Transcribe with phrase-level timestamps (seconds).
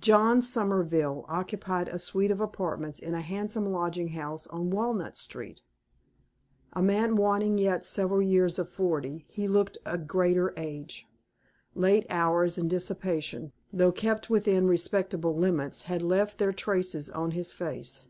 [0.00, 5.60] John Somerville occupied a suite of apartments in a handsome lodging house on Walnut Street.
[6.74, 11.08] A man wanting yet several years of forty, he looked a greater age.
[11.74, 17.52] Late hours and dissipation, though kept within respectable limits, had left their traces on his
[17.52, 18.06] face.